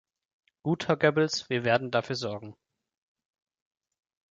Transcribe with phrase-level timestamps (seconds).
[0.63, 2.55] Gut, Herr Goebbels, wir werden dafür sorgen.